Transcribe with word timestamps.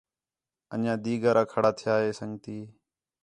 اَن٘ڄیاں 0.73 0.97
دِیگر 1.03 1.35
آ 1.41 1.43
کھڑا 1.51 1.71
تِھیا 1.77 1.95
ہِے 2.01 2.11
سنڳتی 2.19 2.57